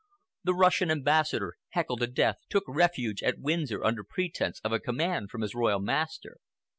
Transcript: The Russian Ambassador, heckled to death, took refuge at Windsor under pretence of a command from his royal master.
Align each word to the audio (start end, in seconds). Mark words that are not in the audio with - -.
The 0.43 0.55
Russian 0.55 0.89
Ambassador, 0.89 1.57
heckled 1.73 1.99
to 1.99 2.07
death, 2.07 2.37
took 2.49 2.63
refuge 2.67 3.21
at 3.21 3.37
Windsor 3.37 3.83
under 3.85 4.03
pretence 4.03 4.59
of 4.63 4.71
a 4.71 4.79
command 4.79 5.29
from 5.29 5.41
his 5.41 5.53
royal 5.53 5.77
master. 5.79 6.37